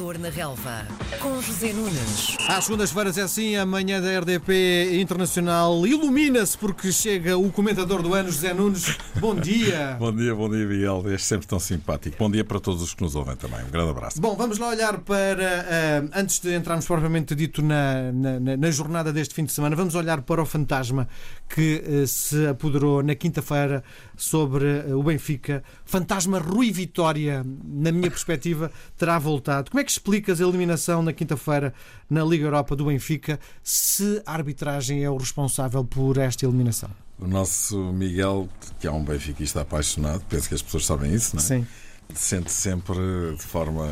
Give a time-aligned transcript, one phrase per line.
[0.00, 0.86] Na Relva,
[1.20, 2.38] com José Nunes.
[2.48, 8.14] Às segundas-feiras é assim, a manhã da RDP Internacional ilumina-se porque chega o comentador do
[8.14, 8.96] ano, José Nunes.
[9.16, 9.96] Bom dia.
[10.00, 11.04] Bom dia, bom dia, Miguel.
[11.10, 12.16] És sempre tão simpático.
[12.18, 13.62] Bom dia para todos os que nos ouvem também.
[13.62, 14.18] Um grande abraço.
[14.18, 15.66] Bom, vamos lá olhar para,
[16.06, 19.94] uh, antes de entrarmos propriamente dito na, na, na, jornada deste fim de semana, vamos
[19.94, 21.06] olhar para o fantasma
[21.46, 23.84] que uh, se apoderou na quinta-feira
[24.20, 25.64] sobre uh, o Benfica.
[25.84, 29.70] Fantasma Rui Vitória, na minha perspectiva, terá voltado.
[29.70, 31.72] Como é que explicas a eliminação na quinta-feira
[32.08, 36.90] na Liga Europa do Benfica se a arbitragem é o responsável por esta eliminação?
[37.18, 41.42] O nosso Miguel, que é um benfiquista apaixonado, penso que as pessoas sabem isso, não
[41.42, 41.46] é?
[41.46, 41.66] Sim.
[42.14, 42.98] Sente sempre
[43.36, 43.86] de forma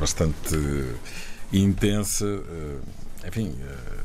[0.00, 0.56] bastante
[1.52, 3.98] intensa, eh, enfim, eh,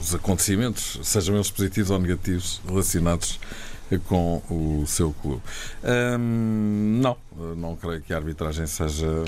[0.00, 3.38] os acontecimentos, sejam eles positivos ou negativos, relacionados
[4.06, 5.42] com o seu clube.
[6.18, 7.16] Hum, não,
[7.56, 9.24] não creio que a arbitragem seja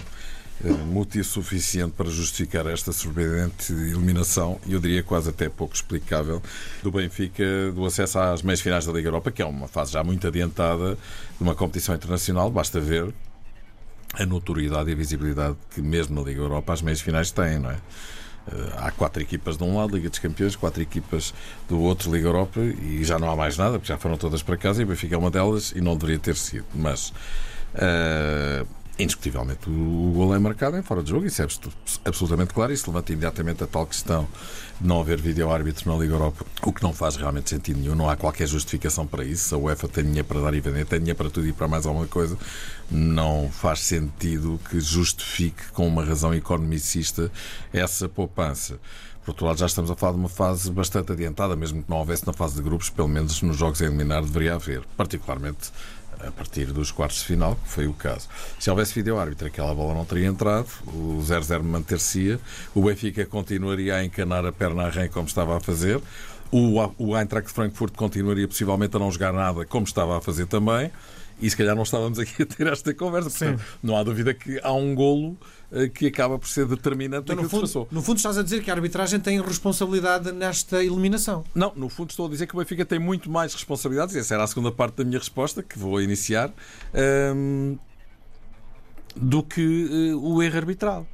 [0.65, 6.43] eh, motivo suficiente para justificar esta surpreendente eliminação, e eu diria quase até pouco explicável,
[6.83, 10.03] do Benfica do acesso às meias finais da Liga Europa, que é uma fase já
[10.03, 13.15] muito adiantada de uma competição internacional, basta ver
[14.15, 17.71] a notoriedade e a visibilidade que mesmo na Liga Europa as meias finais têm, não
[17.71, 17.79] é?
[18.51, 21.35] Eh, há quatro equipas de um lado, Liga dos Campeões, quatro equipas
[21.69, 24.57] do outro, Liga Europa, e já não há mais nada, porque já foram todas para
[24.57, 26.67] casa e o Benfica é uma delas e não deveria ter sido.
[26.75, 27.11] Mas
[27.75, 28.67] uh,
[28.99, 31.47] indiscutivelmente o, gol é marcado em fora de jogo, isso é
[32.05, 32.73] absolutamente claro.
[32.73, 34.27] Isso levanta imediatamente a tal questão
[34.81, 37.95] de não haver vídeo-árbitro na Liga Europa, o que não faz realmente sentido nenhum.
[37.95, 39.55] Não há qualquer justificação para isso.
[39.55, 41.87] A UEFA tem dinheiro para dar e vender, tem dinheiro para tudo e para mais
[41.87, 42.37] alguma coisa.
[42.91, 47.31] Não faz sentido que justifique, com uma razão economicista,
[47.73, 48.81] essa poupança.
[49.29, 51.99] Por outro lado, já estamos a falar de uma fase bastante adiantada, mesmo que não
[51.99, 55.71] houvesse na fase de grupos, pelo menos nos jogos a eliminar deveria haver, particularmente
[56.27, 58.29] a partir dos quartos de final, que foi o caso.
[58.59, 62.41] Se houvesse vídeo-árbitro, aquela bola não teria entrado, o 0-0 manter-se-ia,
[62.75, 66.01] o Benfica continuaria a encanar a perna a rem como estava a fazer,
[66.51, 70.91] o, o Eintracht Frankfurt continuaria possivelmente a não jogar nada como estava a fazer também,
[71.41, 73.31] e se calhar não estávamos aqui a ter esta conversa.
[73.31, 75.37] Portanto, não há dúvida que há um golo
[75.71, 77.89] eh, que acaba por ser determinante então, no fundo, que passou.
[77.91, 81.45] No fundo, estás a dizer que a arbitragem tem responsabilidade nesta eliminação.
[81.55, 84.35] Não, no fundo, estou a dizer que o Benfica tem muito mais responsabilidades, e essa
[84.35, 86.51] era a segunda parte da minha resposta, que vou iniciar,
[86.95, 87.79] um, ehm,
[89.15, 91.07] do que uh, o erro arbitral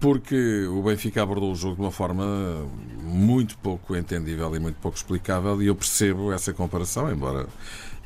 [0.00, 2.24] porque o Benfica abordou o jogo de uma forma
[3.02, 7.46] muito pouco entendível e muito pouco explicável, e eu percebo essa comparação, embora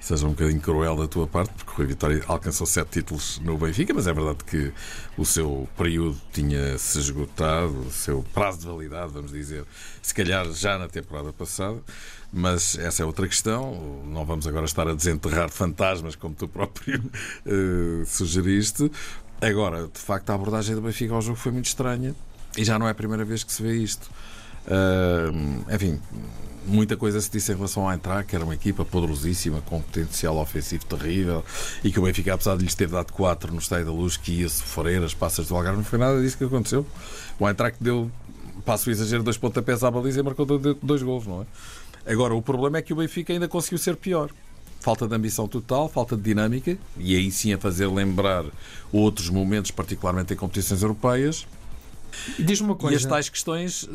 [0.01, 3.59] seja um bocadinho cruel da tua parte, porque o Rui Vitória alcançou sete títulos no
[3.59, 4.73] Benfica, mas é verdade que
[5.17, 9.65] o seu período tinha-se esgotado, o seu prazo de validade, vamos dizer,
[10.01, 11.79] se calhar já na temporada passada.
[12.31, 14.05] Mas essa é outra questão.
[14.07, 18.91] Não vamos agora estar a desenterrar fantasmas, como tu próprio uh, sugeriste.
[19.41, 22.15] Agora, de facto, a abordagem do Benfica ao jogo foi muito estranha
[22.57, 24.11] e já não é a primeira vez que se vê isto.
[24.67, 26.01] Uh, enfim,
[26.69, 30.37] muita coisa se disse em relação à entrar, que era uma equipa poderosíssima, com potencial
[30.37, 31.45] ofensivo terrível
[31.83, 34.43] e que o Benfica, apesar de lhes ter dado 4 no Estádio da Luz, que
[34.43, 34.63] ia-se
[35.05, 36.87] as passas do Algarve, não foi nada disso que aconteceu.
[37.39, 38.11] O Eintracht deu,
[38.65, 42.13] passo o exagero, dois pontapés à baliza e marcou dois gols, não é?
[42.13, 44.31] Agora, o problema é que o Benfica ainda conseguiu ser pior
[44.81, 48.45] falta de ambição total, falta de dinâmica, e aí sim a fazer lembrar
[48.93, 51.47] outros momentos, particularmente em competições europeias,
[52.39, 52.95] e diz uma coisa.
[52.95, 53.89] E as tais questões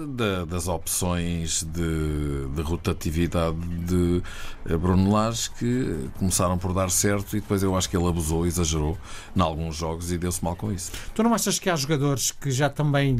[0.47, 4.21] das opções de, de, rotatividade de
[4.65, 8.45] eh, Bruno Lage que começaram por dar certo e depois eu acho que ele abusou,
[8.45, 8.97] exagerou
[9.35, 10.91] em alguns jogos e deu-se mal com isso.
[11.13, 13.17] Tu não achas que há jogadores que já também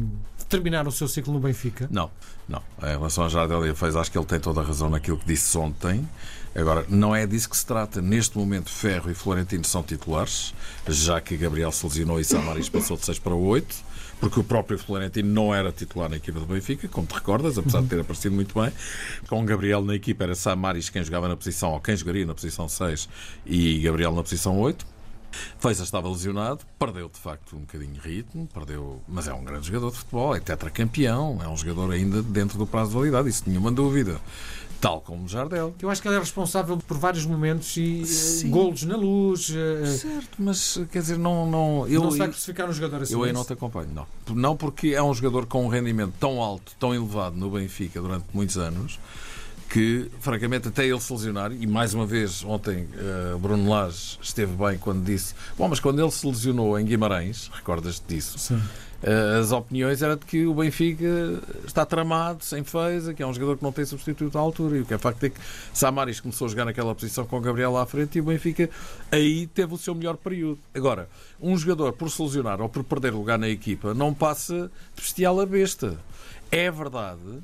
[0.48, 1.88] terminaram o seu ciclo no Benfica?
[1.90, 2.10] Não,
[2.48, 2.62] não.
[2.82, 5.56] Em relação a Jardel fez, acho que ele tem toda a razão naquilo que disse
[5.56, 6.06] ontem.
[6.54, 8.00] Agora, não é disso que se trata.
[8.00, 10.54] Neste momento, Ferro e Florentino são titulares,
[10.86, 13.93] já que Gabriel se lesionou e Samaris passou de 6 para 8
[14.24, 17.82] porque o próprio Florentino não era titular na equipa do Benfica, como te recordas, apesar
[17.82, 18.72] de ter aparecido muito bem.
[19.28, 22.34] Com o Gabriel na equipa era Samaris quem jogava na posição, ou quem jogaria na
[22.34, 23.06] posição 6
[23.44, 24.86] e Gabriel na posição 8.
[25.58, 29.66] Feixa estava lesionado, perdeu de facto um bocadinho de ritmo, perdeu, mas é um grande
[29.66, 33.42] jogador de futebol, é tetracampeão, é um jogador ainda dentro do prazo de validade, isso
[33.46, 34.18] nenhuma dúvida
[34.84, 35.74] tal como Jardel.
[35.80, 38.50] Eu acho que ele é responsável por vários momentos e eh, Sim.
[38.50, 39.48] golos na luz.
[39.48, 41.50] Uh, certo, mas quer dizer, não.
[41.50, 43.14] Não, eu, não se vai crucificar um jogador assim.
[43.14, 44.06] Eu aí não te acompanho, não.
[44.36, 48.26] Não porque é um jogador com um rendimento tão alto, tão elevado no Benfica durante
[48.34, 48.98] muitos anos
[49.70, 54.52] que, francamente, até ele se lesionar, e mais uma vez, ontem uh, Bruno Lage esteve
[54.54, 58.38] bem quando disse: Bom, mas quando ele se lesionou em Guimarães, recordas-te disso?
[58.38, 58.60] Sim.
[59.04, 61.04] Uh, as opiniões eram de que o Benfica
[61.66, 64.78] está tramado, sem feza, que é um jogador que não tem substituto à altura.
[64.78, 65.38] E o que é facto é que
[65.74, 68.70] Samaris começou a jogar naquela posição com o Gabriel à frente e o Benfica
[69.12, 70.58] aí teve o seu melhor período.
[70.74, 71.06] Agora,
[71.38, 75.38] um jogador por se lesionar ou por perder lugar na equipa não passa de bestial
[75.38, 75.98] a besta.
[76.50, 77.42] É verdade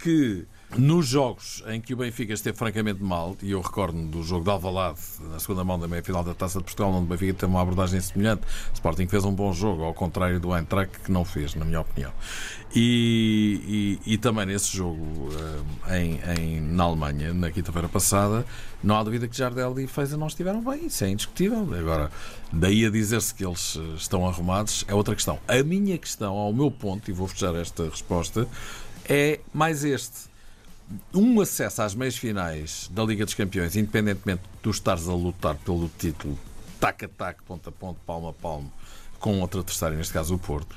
[0.00, 0.44] que
[0.74, 4.50] nos jogos em que o Benfica esteve francamente mal, e eu recordo-me do jogo de
[4.50, 4.98] Alvalade,
[5.30, 8.00] na segunda mão da meia-final da Taça de Portugal, onde o Benfica teve uma abordagem
[8.00, 11.64] semelhante, o Sporting fez um bom jogo, ao contrário do Eintracht, que não fez, na
[11.64, 12.12] minha opinião.
[12.74, 15.30] E, e, e também nesse jogo
[15.88, 18.44] eh, em, em, na Alemanha, na quinta-feira passada,
[18.82, 21.66] não há dúvida que Jardel e Feza não estiveram bem, isso é indiscutível.
[21.74, 22.10] Agora,
[22.52, 25.38] daí a dizer-se que eles eh, estão arrumados é outra questão.
[25.48, 28.46] A minha questão, ao meu ponto, e vou fechar esta resposta,
[29.08, 30.35] é mais este
[31.14, 35.90] um acesso às meias finais da Liga dos Campeões, independentemente de estares a lutar pelo
[35.98, 36.38] título,
[36.78, 38.72] tac a tac, ponto a ponto, palmo a palmo,
[39.18, 40.76] com outro adversário, neste caso o Porto,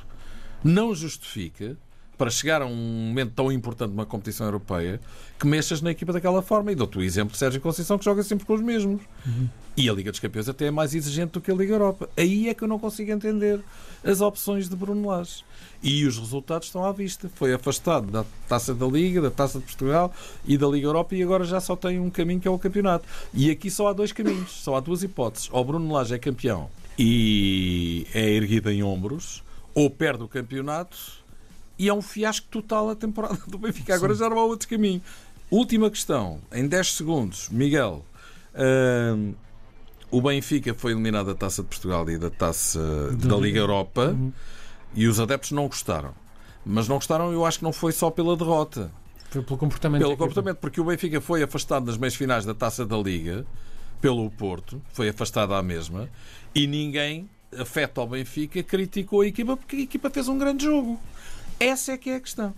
[0.63, 1.77] não justifica
[2.19, 4.99] para chegar a um momento tão importante numa competição europeia
[5.39, 6.69] que mexas na equipa daquela forma.
[6.69, 9.01] E dou-te o exemplo de Sérgio Conceição que joga sempre com os mesmos.
[9.25, 9.47] Uhum.
[9.77, 12.09] E a Liga dos Campeões até é mais exigente do que a Liga Europa.
[12.17, 13.61] Aí é que eu não consigo entender
[14.03, 15.45] as opções de Bruno Lage.
[15.81, 17.31] E os resultados estão à vista.
[17.35, 20.13] Foi afastado da Taça da Liga, da Taça de Portugal
[20.45, 23.07] e da Liga Europa e agora já só tem um caminho que é o campeonato.
[23.33, 25.47] E aqui só há dois caminhos, só há duas hipóteses.
[25.53, 29.41] Ou Bruno Lage é campeão e é erguido em ombros,
[29.73, 31.23] ou perde o campeonato
[31.79, 33.95] e é um fiasco total a temporada do Benfica.
[33.95, 34.19] Agora Sim.
[34.19, 35.01] já não há outro caminho.
[35.49, 38.05] Última questão, em 10 segundos, Miguel.
[38.53, 39.33] Uh,
[40.11, 44.33] o Benfica foi eliminado da Taça de Portugal e da Taça da Liga Europa uhum.
[44.93, 46.13] e os adeptos não gostaram.
[46.65, 48.91] Mas não gostaram, eu acho que não foi só pela derrota.
[49.29, 50.01] Foi pelo comportamento.
[50.01, 53.45] Pelo comportamento, porque o Benfica foi afastado nas meias finais da Taça da Liga
[54.01, 56.09] pelo Porto, foi afastado à mesma,
[56.53, 60.99] e ninguém, afeta ao Benfica, criticou a equipa porque a equipa fez um grande jogo.
[61.59, 62.53] Essa é que é a questão.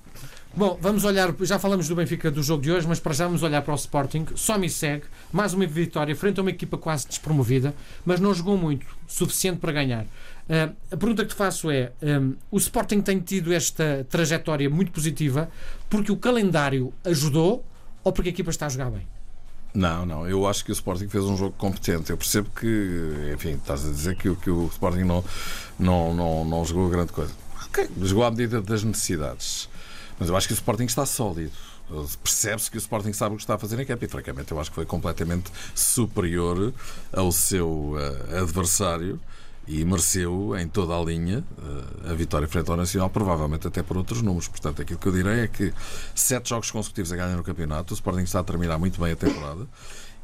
[0.54, 3.42] Bom, vamos olhar, já falamos do Benfica do jogo de hoje, mas para já vamos
[3.42, 4.28] olhar para o Sporting.
[4.36, 7.74] Só me segue, mais uma vitória frente a uma equipa quase despromovida,
[8.06, 10.04] mas não jogou muito, suficiente para ganhar.
[10.04, 14.92] Uh, a pergunta que te faço é: um, o Sporting tem tido esta trajetória muito
[14.92, 15.50] positiva
[15.90, 17.66] porque o calendário ajudou
[18.04, 19.08] ou porque a equipa está a jogar bem?
[19.74, 20.28] Não, não.
[20.28, 22.10] Eu acho que o Sporting fez um jogo competente.
[22.12, 25.24] Eu percebo que, enfim, estás a dizer que, que o Sporting não,
[25.80, 27.32] não, não, não jogou grande coisa.
[27.72, 29.70] Ok, jogou à medida das necessidades.
[30.20, 31.54] Mas eu acho que o Sporting está sólido.
[32.22, 34.60] Percebe-se que o Sporting sabe o que está a fazer em campo e, francamente, eu
[34.60, 36.74] acho que foi completamente superior
[37.14, 39.18] ao seu uh, adversário
[39.66, 43.96] e mereceu em toda a linha uh, a vitória frente ao Nacional, provavelmente até por
[43.96, 44.50] outros números.
[44.50, 45.74] Portanto, aquilo que eu direi é que
[46.14, 49.16] sete jogos consecutivos a ganhar no campeonato, o Sporting está a terminar muito bem a
[49.16, 49.66] temporada.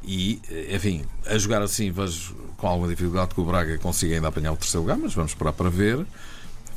[0.02, 4.28] E, eh, enfim, a jogar assim, vejo com alguma dificuldade que o Braga consiga ainda
[4.28, 6.06] apanhar o terceiro lugar, mas vamos esperar para ver.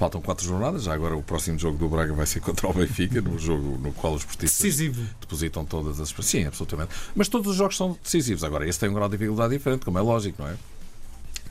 [0.01, 3.21] Faltam quatro jornadas, já agora o próximo jogo do Braga vai ser contra o Benfica,
[3.21, 5.07] no jogo no qual os portistas Decisivo.
[5.19, 6.11] depositam todas as.
[6.25, 6.89] Sim, absolutamente.
[7.13, 8.43] Mas todos os jogos são decisivos.
[8.43, 10.55] Agora, esse tem um grau de dificuldade diferente, como é lógico, não é?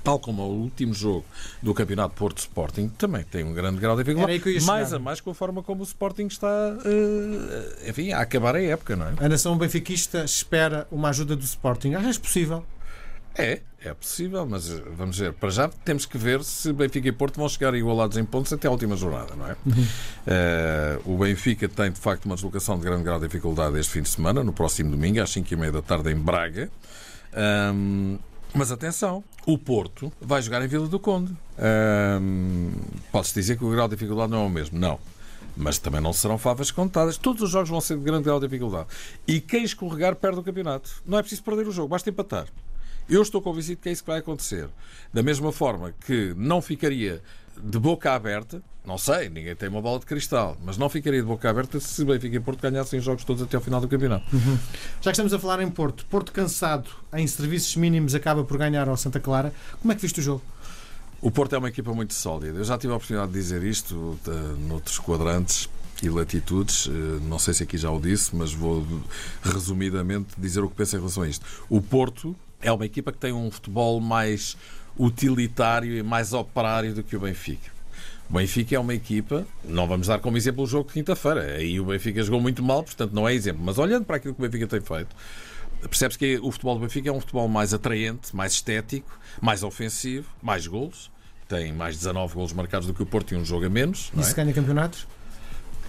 [0.02, 1.24] Tal como o último jogo
[1.62, 4.66] do Campeonato Porto Sporting, também tem um grande grau de dificuldade.
[4.66, 8.60] Mais a mais com a forma como o Sporting está, uh, enfim, a acabar a
[8.60, 9.12] época, não é?
[9.20, 11.94] A nação benfiquista espera uma ajuda do Sporting.
[11.94, 12.64] Acho possível.
[13.40, 15.32] É, é possível, mas eh, vamos ver.
[15.32, 18.68] Para já temos que ver se Benfica e Porto vão chegar igualados em pontos até
[18.68, 19.56] a última jornada, não é?
[19.64, 19.86] Uhum.
[21.06, 24.02] Uh, o Benfica tem, de facto, uma deslocação de grande grau de dificuldade este fim
[24.02, 26.70] de semana, no próximo domingo, às 5h30 da tarde, em Braga.
[27.74, 28.18] Um,
[28.52, 31.32] mas atenção, o Porto vai jogar em Vila do Conde.
[32.20, 32.72] Um,
[33.12, 34.78] Pode-se dizer que o grau de dificuldade não é o mesmo.
[34.78, 34.98] Não.
[35.56, 37.16] Mas também não serão favas contadas.
[37.16, 38.88] Todos os jogos vão ser de grande grau de dificuldade.
[39.26, 40.90] E quem escorregar perde o campeonato.
[41.06, 42.46] Não é preciso perder o jogo, basta empatar.
[43.10, 44.68] Eu estou convencido que é isso que vai acontecer.
[45.12, 47.20] Da mesma forma que não ficaria
[47.60, 51.26] de boca aberta, não sei, ninguém tem uma bola de cristal, mas não ficaria de
[51.26, 54.24] boca aberta se Benfica e Porto ganhassem os jogos todos até ao final do campeonato.
[54.34, 54.56] Uhum.
[55.00, 58.88] Já que estamos a falar em Porto, Porto cansado em serviços mínimos acaba por ganhar
[58.88, 59.52] ao Santa Clara.
[59.82, 60.42] Como é que viste o jogo?
[61.20, 62.58] O Porto é uma equipa muito sólida.
[62.58, 65.68] Eu já tive a oportunidade de dizer isto de, noutros quadrantes
[66.02, 66.88] e latitudes.
[66.88, 68.86] Eh, não sei se aqui já o disse, mas vou
[69.42, 71.44] resumidamente dizer o que penso em relação a isto.
[71.68, 74.56] O Porto é uma equipa que tem um futebol mais
[74.98, 77.70] utilitário e mais operário do que o Benfica.
[78.28, 81.80] O Benfica é uma equipa, não vamos dar como exemplo o jogo de quinta-feira, aí
[81.80, 84.48] o Benfica jogou muito mal, portanto não é exemplo, mas olhando para aquilo que o
[84.48, 85.16] Benfica tem feito,
[85.88, 90.28] percebe-se que o futebol do Benfica é um futebol mais atraente, mais estético, mais ofensivo,
[90.40, 91.10] mais golos,
[91.48, 94.12] tem mais 19 golos marcados do que o Porto e um jogo a menos.
[94.16, 94.34] E se é?
[94.34, 95.06] ganha campeonatos?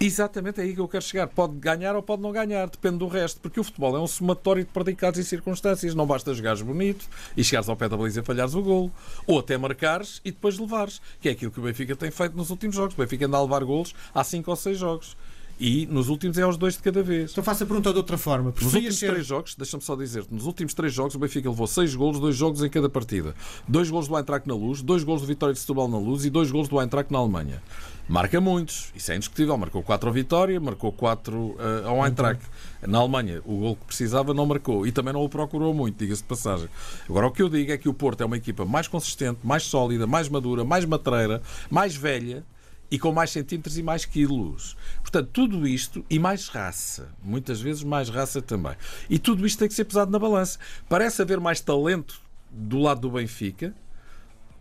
[0.00, 1.28] Exatamente, é aí que eu quero chegar.
[1.28, 4.64] Pode ganhar ou pode não ganhar, depende do resto, porque o futebol é um somatório
[4.64, 5.94] de predicados e circunstâncias.
[5.94, 7.06] Não basta jogares bonito
[7.36, 8.92] e chegares ao pé da baliza e falhares o golo,
[9.26, 12.50] ou até marcares e depois levares, que é aquilo que o Benfica tem feito nos
[12.50, 12.94] últimos jogos.
[12.94, 15.16] O Benfica anda a levar golos há 5 ou 6 jogos.
[15.64, 17.30] E nos últimos é aos dois de cada vez.
[17.30, 18.52] Então faço a pergunta de outra forma.
[18.60, 19.12] Nos últimos ser...
[19.12, 22.34] três jogos, deixa-me só dizer-te, nos últimos três jogos o Benfica levou seis golos, dois
[22.34, 23.32] jogos em cada partida.
[23.68, 26.30] Dois golos do Eintracht na Luz, dois golos do Vitória de Setúbal na Luz e
[26.30, 27.62] dois golos do Eintracht na Alemanha.
[28.08, 29.56] Marca muitos, isso é indiscutível.
[29.56, 32.42] Marcou quatro ao Vitória, marcou quatro uh, ao Eintracht.
[32.84, 36.22] Na Alemanha, o gol que precisava não marcou e também não o procurou muito, diga-se
[36.22, 36.68] de passagem.
[37.08, 39.62] Agora, o que eu digo é que o Porto é uma equipa mais consistente, mais
[39.62, 41.40] sólida, mais madura, mais matreira,
[41.70, 42.44] mais velha
[42.92, 44.76] e com mais centímetros e mais quilos.
[45.00, 47.08] Portanto, tudo isto e mais raça.
[47.24, 48.76] Muitas vezes mais raça também.
[49.08, 50.58] E tudo isto tem que ser pesado na balança.
[50.90, 52.20] Parece haver mais talento
[52.50, 53.74] do lado do Benfica,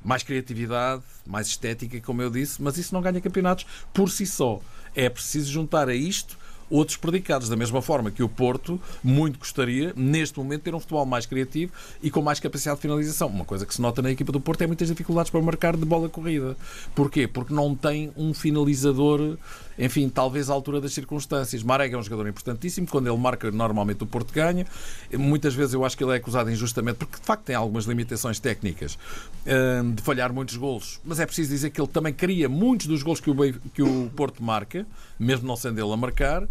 [0.01, 4.61] mais criatividade, mais estética, como eu disse, mas isso não ganha campeonatos por si só.
[4.95, 6.37] É preciso juntar a isto
[6.71, 7.49] outros predicados.
[7.49, 11.71] Da mesma forma que o Porto muito gostaria, neste momento, ter um futebol mais criativo
[12.01, 13.27] e com mais capacidade de finalização.
[13.27, 15.85] Uma coisa que se nota na equipa do Porto é muitas dificuldades para marcar de
[15.85, 16.55] bola corrida.
[16.95, 17.27] Porquê?
[17.27, 19.37] Porque não tem um finalizador,
[19.77, 21.61] enfim, talvez à altura das circunstâncias.
[21.63, 22.87] Marega é um jogador importantíssimo.
[22.87, 24.65] Quando ele marca, normalmente o Porto ganha.
[25.13, 28.39] Muitas vezes eu acho que ele é acusado injustamente, porque de facto tem algumas limitações
[28.39, 28.97] técnicas
[29.45, 30.99] hum, de falhar muitos golos.
[31.03, 34.09] Mas é preciso dizer que ele também cria muitos dos golos que o, que o
[34.15, 34.85] Porto marca,
[35.19, 36.47] mesmo não sendo ele a marcar.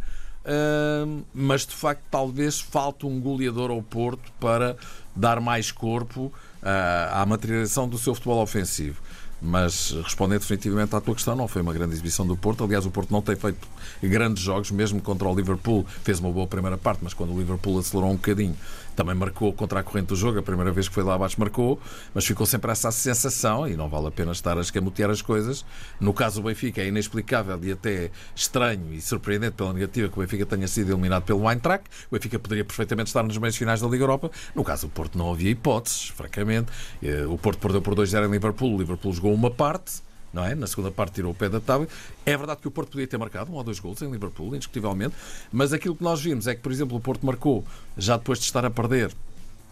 [1.35, 4.77] Mas de facto talvez falte um goleador ao Porto para
[5.15, 6.33] dar mais corpo
[6.63, 9.01] uh, à materialização do seu futebol ofensivo.
[9.43, 12.63] Mas respondendo definitivamente à tua questão, não foi uma grande exibição do Porto.
[12.63, 13.67] Aliás, o Porto não tem feito
[14.03, 15.87] grandes jogos, mesmo contra o Liverpool.
[16.05, 18.55] Fez uma boa primeira parte, mas quando o Liverpool acelerou um bocadinho,
[19.01, 20.39] também marcou contra a corrente do jogo.
[20.39, 21.81] A primeira vez que foi lá abaixo marcou,
[22.13, 25.65] mas ficou sempre essa sensação, e não vale a pena estar a escamotear as coisas.
[25.99, 30.21] No caso do Benfica, é inexplicável e até estranho e surpreendente pela negativa que o
[30.21, 31.87] Benfica tenha sido eliminado pelo Eintracht.
[32.11, 34.31] O Benfica poderia perfeitamente estar nos meios finais da Liga Europa.
[34.55, 36.71] No caso do Porto, não havia hipóteses, francamente.
[37.03, 40.03] Eh, o Porto perdeu por 2-0 em Liverpool, o Liverpool jogou uma parte
[40.33, 40.55] não é?
[40.55, 41.89] Na segunda parte tirou o pé da tábua.
[42.25, 45.15] É verdade que o Porto podia ter marcado um ou dois gols em Liverpool, indiscutivelmente,
[45.53, 47.65] mas aquilo que nós vimos é que, por exemplo, o Porto marcou,
[47.97, 49.11] já depois de estar a perder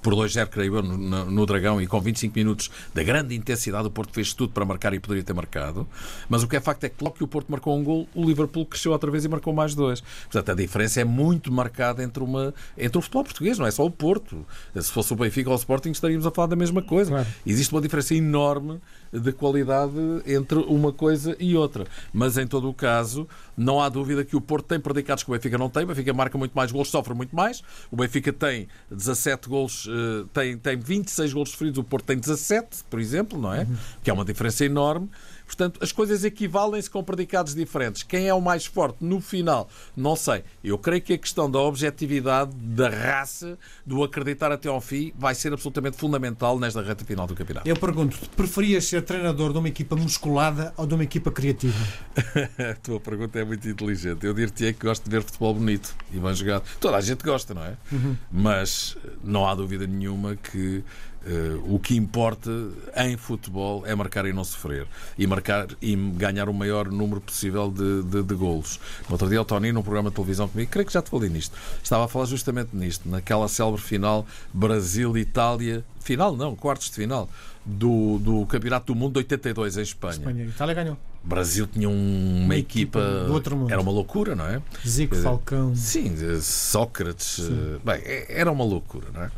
[0.03, 3.91] por 2-0, creio eu, no, no, Dragão e com 25 minutos da grande intensidade, o
[3.91, 5.87] Porto fez tudo para marcar e poderia ter marcado.
[6.29, 8.25] Mas o que é facto é que logo que o Porto marcou um gol, o
[8.25, 10.01] Liverpool cresceu outra vez e marcou mais dois.
[10.01, 13.85] Portanto, a diferença é muito marcada entre, uma, entre o futebol português, não é só
[13.85, 14.47] o Porto.
[14.75, 17.11] Se fosse o Benfica ou o Sporting, estaríamos a falar da mesma coisa.
[17.11, 17.27] Claro.
[17.45, 18.81] Existe uma diferença enorme
[19.13, 19.93] de qualidade
[20.27, 21.87] entre uma coisa e outra.
[22.13, 25.35] Mas em todo o caso, não há dúvida que o Porto tem predicados que o
[25.35, 25.85] Benfica não tem.
[25.85, 27.63] O Benfica marca muito mais gols, sofre muito mais.
[27.91, 32.85] O Benfica tem 17 gols, eh, tem, tem 26 gols sofridos, o Porto tem 17,
[32.89, 33.61] por exemplo, não é?
[33.61, 33.77] Uhum.
[34.03, 35.09] Que é uma diferença enorme.
[35.49, 38.03] Portanto, as coisas equivalem-se com predicados diferentes.
[38.03, 39.67] Quem é o mais forte no final?
[39.97, 40.45] Não sei.
[40.63, 45.35] Eu creio que a questão da objetividade, da raça, do acreditar até ao fim, vai
[45.35, 47.67] ser absolutamente fundamental nesta reta final do campeonato.
[47.67, 51.79] Eu pergunto, preferias ser treinador de uma equipa musculada ou de uma equipa criativa?
[52.71, 54.27] a tua pergunta é muito inteligente.
[54.27, 56.65] Eu dir-te que gosto de ver futebol bonito e bem jogado.
[56.79, 57.75] Toda a gente gosta, não é?
[57.91, 58.17] Uhum.
[58.31, 60.85] Mas não há dúvida nenhuma que
[61.29, 62.51] Uh, o que importa
[62.97, 64.87] em futebol é marcar e não sofrer
[65.19, 68.81] e marcar e ganhar o maior número possível de, de, de golos.
[69.07, 71.29] No outro dia, o Tony, num programa de televisão comigo, creio que já te falei
[71.29, 77.29] nisto, estava a falar justamente nisto, naquela célebre final Brasil-Itália, final não, quartos de final,
[77.63, 80.13] do, do Campeonato do Mundo de 82 em Espanha.
[80.13, 80.45] Espanha.
[80.45, 80.97] Itália ganhou.
[81.23, 83.71] Brasil tinha um, uma, equipa, equipa do outro mundo.
[83.71, 84.63] era uma loucura, não é?
[84.87, 85.75] Zico, Falcão.
[85.77, 87.77] Sim, Sócrates, sim.
[87.77, 89.31] Eh, bem, é, era uma loucura, não é?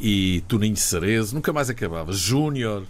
[0.00, 2.12] E Toninho Cerezo, nunca mais acabava.
[2.12, 2.84] Júnior,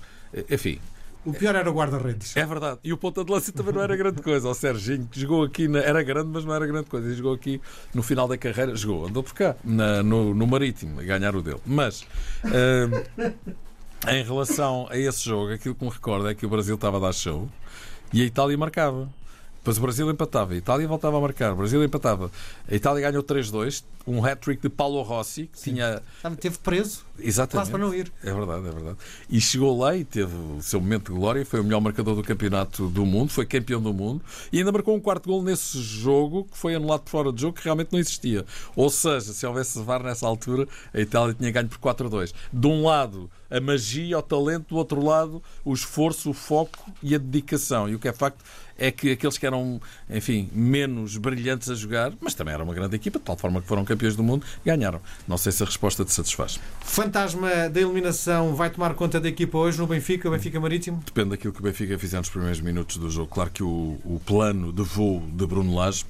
[0.51, 0.79] enfim.
[1.25, 2.37] O pior era o guarda-redes.
[2.37, 2.81] É verdade.
[2.85, 4.47] E o ponta de lança também não era grande coisa.
[4.47, 5.79] O Serginho, que jogou aqui, na...
[5.79, 7.09] era grande, mas não era grande coisa.
[7.09, 7.61] E jogou aqui
[7.95, 11.43] no final da carreira, jogou, andou por cá, na, no, no Marítimo, a ganhar o
[11.43, 11.61] dele.
[11.65, 12.03] Mas.
[12.45, 13.33] Uh,
[14.07, 17.01] em relação a esse jogo, aquilo que me recordo é que o Brasil estava a
[17.01, 17.49] dar show
[18.13, 19.09] e a Itália marcava.
[19.65, 22.31] Depois o Brasil empatava, a Itália voltava a marcar, o Brasil empatava.
[22.71, 25.73] A Itália ganhou 3-2, um hat-trick de Paulo Rossi, que Sim.
[25.73, 26.03] tinha.
[26.39, 27.03] Teve preso.
[27.19, 27.69] Exatamente.
[27.69, 28.13] Quase para não ir.
[28.23, 28.99] É verdade, é verdade.
[29.31, 32.23] E chegou lá e teve o seu momento de glória, foi o melhor marcador do
[32.23, 34.21] campeonato do mundo, foi campeão do mundo
[34.53, 37.57] e ainda marcou um quarto gol nesse jogo que foi anulado por fora de jogo,
[37.57, 38.45] que realmente não existia.
[38.77, 42.35] Ou seja, se houvesse VAR nessa altura, a Itália tinha ganho por 4-2.
[42.53, 47.15] De um lado, a magia, o talento, do outro lado, o esforço, o foco e
[47.15, 47.89] a dedicação.
[47.89, 48.45] E o que é facto
[48.79, 52.97] é que aqueles que eram, enfim, menos brilhantes a jogar, mas também era uma grande
[52.97, 55.01] equipa, de tal forma que foram campeões do mundo, ganharam.
[55.27, 56.59] Não sei se a resposta te satisfaz.
[56.81, 61.03] Fantasma da eliminação vai tomar conta da equipa hoje no Benfica, o Benfica Marítimo?
[61.05, 63.29] Depende daquilo que o Benfica fizer nos primeiros minutos do jogo.
[63.29, 66.05] Claro que o, o plano de voo de Bruno Lage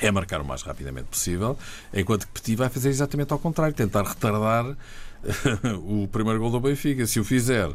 [0.00, 1.56] é marcar o mais rapidamente possível,
[1.92, 4.76] enquanto que Petit vai fazer exatamente ao contrário, tentar retardar
[5.86, 7.06] o primeiro gol do Benfica.
[7.06, 7.70] Se o fizer,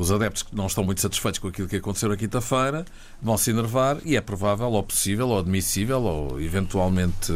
[0.00, 2.86] os adeptos que não estão muito satisfeitos com aquilo que aconteceu na quinta-feira
[3.20, 7.30] vão se enervar e é provável, ou possível, ou admissível, ou eventualmente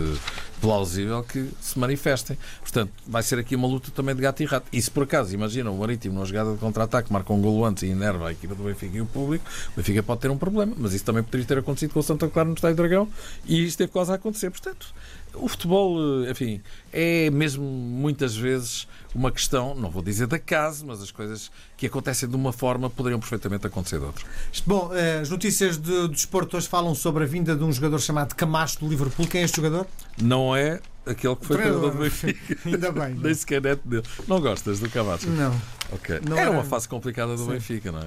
[0.62, 2.38] plausível que se manifestem.
[2.62, 4.66] Portanto, vai ser aqui uma luta também de gato e rato.
[4.73, 7.83] E se por acaso, imagina, o Marítimo numa jogada de contra-ataque marca um golo antes
[7.83, 10.75] e enerva a equipa do Benfica e o público, o Benfica pode ter um problema.
[10.78, 13.06] Mas isso também poderia ter acontecido com o Santa Clara no Estádio Dragão
[13.44, 14.49] e isto teve quase a acontecer.
[14.49, 14.87] Portanto,
[15.35, 15.99] o futebol,
[16.30, 21.50] enfim, é mesmo muitas vezes uma questão, não vou dizer da casa, mas as coisas
[21.76, 24.25] que acontecem de uma forma poderiam perfeitamente acontecer de outra.
[24.66, 28.34] Bom, eh, as notícias do desporto hoje falam sobre a vinda de um jogador chamado
[28.34, 29.26] Camacho do Liverpool.
[29.26, 29.87] Quem é este jogador?
[30.23, 32.56] Não é aquele que foi treinador do Benfica.
[32.68, 33.14] Ainda bem.
[33.14, 34.02] Nem sequer é dele.
[34.26, 35.28] Não gostas do Camacho?
[35.28, 35.54] Não.
[35.92, 36.20] Ok.
[36.28, 37.50] Não era era- uma fase complicada do Sim.
[37.50, 38.06] Benfica, não é?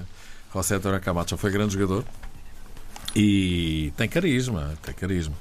[0.53, 2.03] José António Camacho foi grande jogador
[3.15, 5.35] e tem carisma, tem carisma.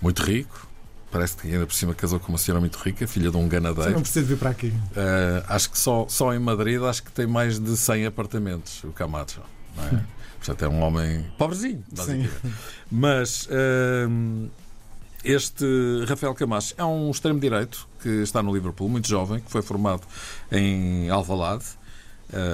[0.00, 0.67] Muito rico.
[1.10, 3.48] Parece que ainda por cima casou com uma senhora muito rica, filha de um Você
[3.48, 3.92] ganadeiro.
[3.92, 4.68] não precisa vir para aqui.
[4.68, 8.88] Uh, acho que só, só em Madrid acho que tem mais de 100 apartamentos o
[8.88, 9.40] Camacho.
[9.76, 10.04] Não é?
[10.38, 12.30] Portanto, é um homem pobrezinho, basicamente.
[12.90, 13.48] Mas
[14.08, 14.48] hum,
[15.24, 15.64] este
[16.06, 20.02] Rafael Camacho é um extremo-direito que está no Liverpool, muito jovem, que foi formado
[20.52, 21.64] em Alvalade,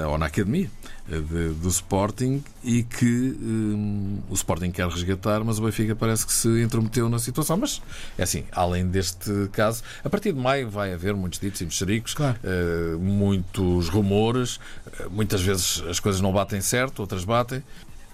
[0.09, 0.69] ou na academia
[1.11, 6.25] eh, de- do Sporting, e que hum, o Sporting quer resgatar, mas o Benfica parece
[6.25, 7.57] que se intrometeu na situação.
[7.57, 7.81] Mas,
[8.17, 12.13] é assim, além deste caso, a partir de maio vai haver muitos ditos e mexericos,
[12.13, 12.37] Claro.
[12.43, 14.59] eh, muitos rumores,
[14.99, 17.61] eh, muitas vezes as coisas não batem certo, outras batem.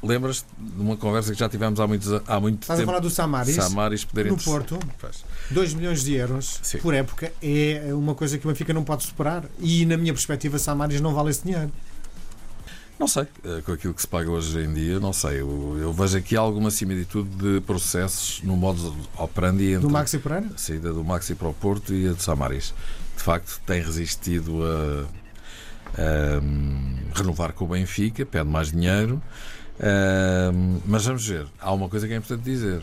[0.03, 2.87] Lembras-te de uma conversa que já tivemos há, muitos, há muito Estás a tempo?
[2.87, 4.79] falar do Samaris, Samaris poderem no Porto.
[4.99, 5.23] Pois.
[5.51, 6.79] 2 milhões de euros Sim.
[6.79, 9.43] por época é uma coisa que o Benfica não pode superar.
[9.59, 11.71] E, na minha perspectiva, Samaris não vale esse dinheiro.
[12.97, 15.41] Não sei, eh, com aquilo que se paga hoje em dia, não sei.
[15.41, 20.47] Eu, eu vejo aqui alguma similitude de processos no modo operandi entre Do Maxi Pereira?
[20.53, 22.73] a saída do Maxi para o Porto e a de Samaris.
[23.17, 25.05] De facto, tem resistido a,
[25.99, 29.21] a, hum, renovar com o Benfica, pede mais dinheiro.
[30.85, 32.81] Mas vamos ver, há uma coisa que é importante dizer.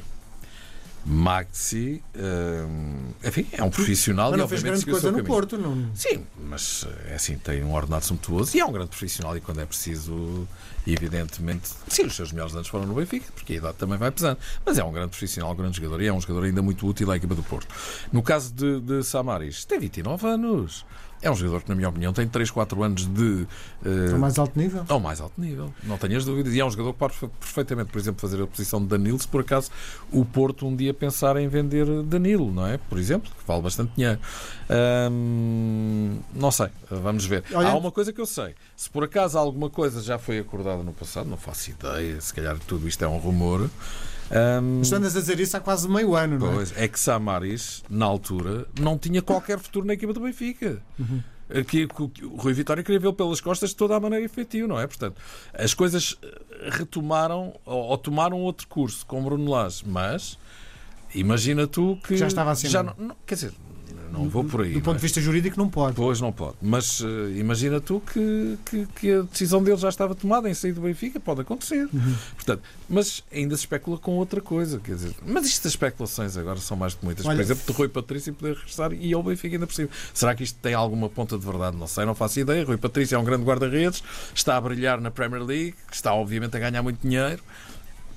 [1.10, 5.24] Maxi, hum, enfim, é um profissional Mas e não fez grande coisa no caminho.
[5.24, 5.56] Porto.
[5.56, 5.90] Não...
[5.94, 9.60] Sim, mas é assim, tem um ordenado sumptuoso e é um grande profissional e quando
[9.60, 10.46] é preciso,
[10.86, 14.38] evidentemente, sim, os seus melhores anos foram no Benfica, porque a idade também vai pesando,
[14.66, 17.10] mas é um grande profissional, um grande jogador e é um jogador ainda muito útil
[17.10, 17.74] à equipa do Porto.
[18.12, 20.84] No caso de, de Samaris, tem 29 anos.
[21.20, 23.46] É um jogador que, na minha opinião, tem 3, 4 anos de.
[23.85, 24.85] eh, Ao mais alto nível.
[24.88, 26.54] ao mais alto nível, não tenhas dúvidas.
[26.54, 29.26] E é um jogador que pode perfeitamente, por exemplo, fazer a posição de Danilo, se
[29.26, 29.70] por acaso
[30.12, 32.78] o Porto um dia pensar em vender Danilo, não é?
[32.78, 34.20] Por exemplo, que vale bastante dinheiro.
[34.70, 37.44] Hum, não sei, vamos ver.
[37.52, 40.83] Olha- Há uma coisa que eu sei: se por acaso alguma coisa já foi acordada
[40.83, 43.68] no passado, não faço ideia, se calhar tudo isto é um rumor.
[44.30, 46.54] Hum, Mas andas a dizer isso há quase meio ano, não é?
[46.54, 50.80] Pois, é que Samaris, na altura, não tinha qualquer futuro na equipa do Benfica.
[51.66, 54.78] Que, que o Rui Vitória queria vê-lo pelas costas de toda a maneira efetiva, não
[54.78, 54.86] é?
[54.86, 55.18] Portanto,
[55.54, 60.38] as coisas eh, retomaram ou, ou tomaram outro curso com Bruno Lage, mas
[61.14, 62.18] imagina tu que.
[62.18, 63.52] Já estava assim, Já não não, não- quer dizer,
[64.12, 64.73] não vou por aí.
[64.73, 64.97] Do ponto é?
[64.97, 65.94] de vista jurídico, não pode.
[65.97, 66.57] Pois não pode.
[66.61, 70.73] Mas eh, imagina tu que, que, que a decisão dele já estava tomada em sair
[70.73, 71.88] do Benfica, pode acontecer.
[72.35, 74.79] Portanto, mas ainda se especula com outra coisa.
[74.79, 77.25] Quer dizer, mas isto das especulações agora são mais do que muitas.
[77.27, 79.88] Olha- Por exemplo, de Rui Patrício poder regressar e ao Benfica ainda cima.
[80.12, 81.77] Será que isto tem alguma ponta de verdade?
[81.77, 82.64] Não sei, não faço ideia.
[82.64, 84.03] Rui Patrício é um grande guarda-redes,
[84.35, 87.42] está a brilhar na Premier League, está obviamente a ganhar muito dinheiro.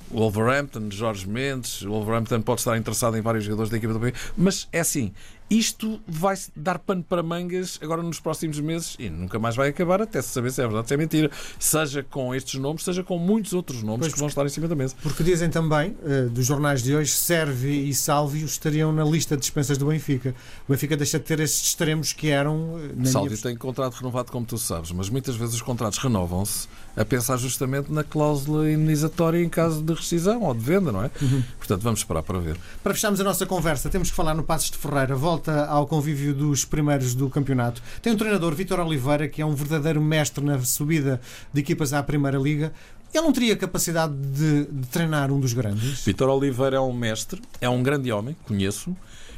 [0.10, 4.20] Wolverhampton, Jorge Mendes, o Wolverhampton pode estar interessado em vários jogadores da equipa do Benfica,
[4.38, 5.14] mas é assim,
[5.52, 10.02] isto vai dar pano para mangas agora nos próximos meses e nunca mais vai acabar
[10.02, 11.30] até se saber se é verdade ou se é mentira.
[11.60, 14.70] Seja com estes nomes, seja com muitos outros nomes Pois, que vão estar em cima
[14.70, 14.96] da mesa.
[15.04, 19.42] Porque dizem também, eh, dos jornais de hoje, Servi e Sálvio estariam na lista de
[19.42, 20.34] dispensas do Benfica.
[20.70, 22.80] O Benfica deixa de ter esses extremos que eram.
[22.80, 23.44] eh, na Sálvio minha...
[23.44, 27.92] tem contrato renovado, como tu sabes, mas muitas vezes os contratos renovam-se a pensar justamente
[27.92, 31.12] na cláusula indenizatória em caso de rescisão ou de venda, não é?
[31.22, 31.44] Uhum.
[31.58, 32.58] Portanto, vamos esperar para ver.
[32.84, 35.16] Para fecharmos a nossa conversa, temos que falar no Passos de Ferreira.
[35.16, 37.82] Volta ao convívio dos primeiros do campeonato.
[38.02, 41.20] Tem um treinador, Vítor Oliveira, que é um verdadeiro mestre na subida
[41.54, 42.74] de equipas à Primeira Liga.
[43.14, 46.04] Ele não teria capacidade de, de treinar um dos grandes?
[46.06, 48.96] Vitor Oliveira é um mestre, é um grande homem, conheço,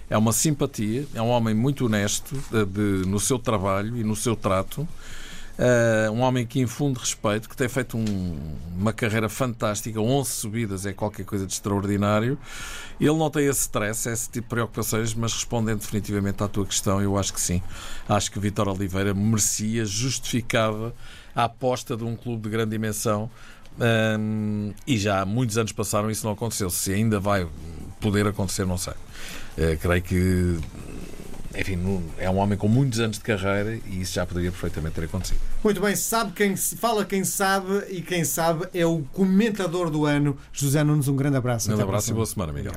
[0.10, 4.16] é uma simpatia, é um homem muito honesto de- de- no seu trabalho e no
[4.16, 4.88] seu trato.
[5.58, 10.84] Uh, um homem que infunde respeito, que tem feito um- uma carreira fantástica, 11 subidas
[10.86, 12.40] é qualquer coisa de extraordinário.
[13.00, 17.00] Ele não tem esse stress, esse tipo de preocupações, mas respondendo definitivamente à tua questão,
[17.02, 17.62] eu acho que sim.
[18.10, 20.92] Acho que Vitor Oliveira merecia, justificava
[21.36, 23.30] a aposta de um clube de grande dimensão.
[23.80, 26.70] Um, e já há muitos anos passaram isso não aconteceu.
[26.70, 27.48] Se ainda vai
[28.00, 28.94] poder acontecer, não sei.
[28.94, 30.60] Uh, creio que
[31.56, 35.06] enfim, é um homem com muitos anos de carreira e isso já poderia perfeitamente ter
[35.06, 35.40] acontecido.
[35.64, 40.38] Muito bem, sabe quem fala quem sabe e quem sabe é o comentador do ano,
[40.52, 41.08] José Nunes.
[41.08, 41.68] Um grande abraço.
[41.68, 42.74] Um grande abraço e boa semana, Miguel.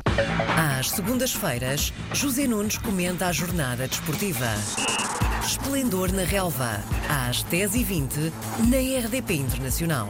[0.78, 4.46] Às segundas-feiras, José Nunes comenta a jornada desportiva.
[5.44, 8.32] Esplendor na Relva, às 10h20,
[8.68, 10.08] na RDP Internacional.